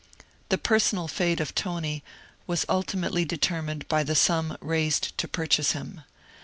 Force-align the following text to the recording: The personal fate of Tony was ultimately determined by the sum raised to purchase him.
The 0.49 0.57
personal 0.57 1.07
fate 1.07 1.39
of 1.39 1.53
Tony 1.53 2.03
was 2.47 2.65
ultimately 2.67 3.23
determined 3.23 3.87
by 3.87 4.01
the 4.01 4.15
sum 4.15 4.57
raised 4.59 5.15
to 5.19 5.27
purchase 5.27 5.73
him. 5.73 6.01